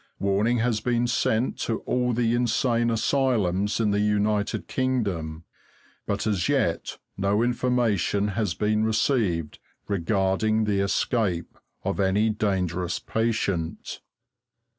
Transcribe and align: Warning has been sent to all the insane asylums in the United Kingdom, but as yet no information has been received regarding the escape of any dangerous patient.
Warning 0.17 0.57
has 0.57 0.79
been 0.79 1.05
sent 1.05 1.59
to 1.59 1.81
all 1.81 2.11
the 2.13 2.33
insane 2.33 2.89
asylums 2.89 3.79
in 3.79 3.91
the 3.91 3.99
United 3.99 4.67
Kingdom, 4.67 5.43
but 6.07 6.25
as 6.25 6.49
yet 6.49 6.97
no 7.17 7.43
information 7.43 8.29
has 8.29 8.55
been 8.55 8.83
received 8.83 9.59
regarding 9.87 10.63
the 10.63 10.79
escape 10.79 11.55
of 11.83 11.99
any 11.99 12.31
dangerous 12.31 12.97
patient. 12.97 14.01